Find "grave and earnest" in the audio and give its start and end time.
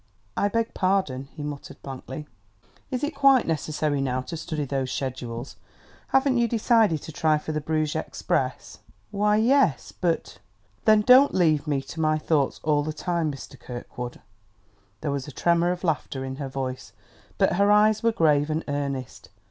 18.11-19.29